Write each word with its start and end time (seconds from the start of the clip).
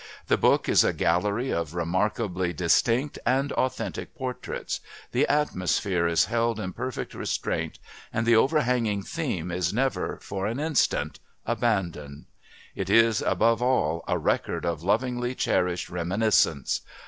The 0.29 0.35
book 0.35 0.67
is 0.67 0.83
a 0.83 0.93
gallery 0.93 1.51
of 1.51 1.75
remarkably 1.75 2.53
distinct 2.53 3.19
and 3.23 3.51
authentic 3.51 4.15
portraits, 4.15 4.79
the 5.11 5.27
atmosphere 5.27 6.07
is 6.07 6.25
held 6.25 6.59
in 6.59 6.73
perfect 6.73 7.13
restraint, 7.13 7.77
and 8.11 8.25
the 8.25 8.35
overhanging 8.35 9.03
theme 9.03 9.51
is 9.51 9.71
never, 9.71 10.17
for 10.19 10.47
an 10.47 10.59
instant, 10.59 11.19
abandoned. 11.45 12.25
It 12.73 12.89
is, 12.89 13.21
above 13.21 13.61
all, 13.61 14.03
a 14.07 14.17
record 14.17 14.65
of 14.65 14.81
lovingly 14.81 15.35
cherished 15.35 15.87
reminiscence. 15.91 16.81